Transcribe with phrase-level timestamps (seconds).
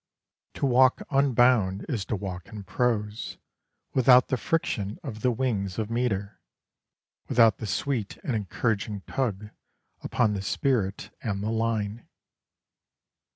[0.55, 3.37] To walk unbound is to walk in prose,
[3.93, 6.41] without the friction of the wings of metre,
[7.27, 9.51] without the sweet and encouraging tug
[10.01, 12.07] upon the spirit and the line.